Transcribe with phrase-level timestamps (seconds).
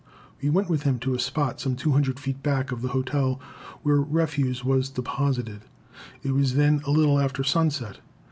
[0.41, 3.39] We went with him to a spot some 200 feet back of the hotel,
[3.83, 5.61] where refuse was deposited.
[6.23, 7.99] It was then a little after sunset.